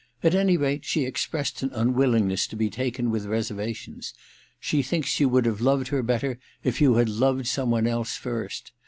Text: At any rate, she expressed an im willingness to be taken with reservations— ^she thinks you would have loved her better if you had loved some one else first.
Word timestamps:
At 0.23 0.33
any 0.33 0.57
rate, 0.57 0.83
she 0.83 1.05
expressed 1.05 1.61
an 1.61 1.69
im 1.75 1.93
willingness 1.93 2.47
to 2.47 2.55
be 2.55 2.71
taken 2.71 3.11
with 3.11 3.27
reservations— 3.27 4.15
^she 4.59 4.83
thinks 4.83 5.19
you 5.19 5.29
would 5.29 5.45
have 5.45 5.61
loved 5.61 5.89
her 5.89 6.01
better 6.01 6.39
if 6.63 6.81
you 6.81 6.95
had 6.95 7.07
loved 7.07 7.45
some 7.45 7.69
one 7.69 7.85
else 7.85 8.15
first. 8.17 8.71